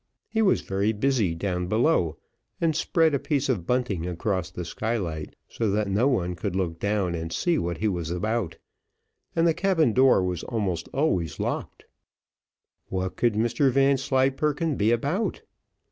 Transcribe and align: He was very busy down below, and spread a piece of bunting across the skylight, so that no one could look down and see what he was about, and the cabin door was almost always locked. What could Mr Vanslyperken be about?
He 0.27 0.41
was 0.41 0.61
very 0.61 0.93
busy 0.93 1.35
down 1.35 1.67
below, 1.67 2.17
and 2.59 2.75
spread 2.75 3.13
a 3.13 3.19
piece 3.19 3.49
of 3.49 3.67
bunting 3.67 4.07
across 4.07 4.49
the 4.49 4.65
skylight, 4.65 5.35
so 5.47 5.69
that 5.69 5.87
no 5.91 6.07
one 6.07 6.33
could 6.35 6.55
look 6.55 6.79
down 6.79 7.13
and 7.13 7.31
see 7.31 7.59
what 7.59 7.77
he 7.77 7.87
was 7.87 8.09
about, 8.09 8.57
and 9.35 9.45
the 9.45 9.53
cabin 9.53 9.93
door 9.93 10.23
was 10.23 10.41
almost 10.45 10.89
always 10.91 11.39
locked. 11.39 11.85
What 12.87 13.15
could 13.15 13.35
Mr 13.35 13.69
Vanslyperken 13.69 14.75
be 14.75 14.89
about? 14.91 15.43